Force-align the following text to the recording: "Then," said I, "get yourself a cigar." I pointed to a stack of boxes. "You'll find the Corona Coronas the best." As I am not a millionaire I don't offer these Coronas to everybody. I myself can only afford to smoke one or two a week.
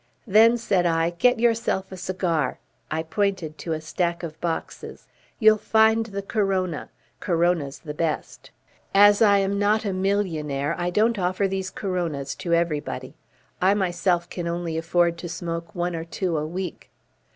"Then," 0.25 0.57
said 0.57 0.87
I, 0.87 1.11
"get 1.11 1.39
yourself 1.39 1.91
a 1.91 1.95
cigar." 1.95 2.57
I 2.89 3.03
pointed 3.03 3.59
to 3.59 3.73
a 3.73 3.79
stack 3.81 4.23
of 4.23 4.41
boxes. 4.41 5.05
"You'll 5.37 5.59
find 5.59 6.07
the 6.07 6.23
Corona 6.23 6.89
Coronas 7.19 7.77
the 7.77 7.93
best." 7.93 8.49
As 8.95 9.21
I 9.21 9.37
am 9.37 9.59
not 9.59 9.85
a 9.85 9.93
millionaire 9.93 10.73
I 10.79 10.89
don't 10.89 11.19
offer 11.19 11.47
these 11.47 11.69
Coronas 11.69 12.33
to 12.37 12.51
everybody. 12.51 13.13
I 13.61 13.75
myself 13.75 14.27
can 14.27 14.47
only 14.47 14.75
afford 14.75 15.19
to 15.19 15.29
smoke 15.29 15.75
one 15.75 15.95
or 15.95 16.05
two 16.05 16.35
a 16.35 16.47
week. 16.47 16.89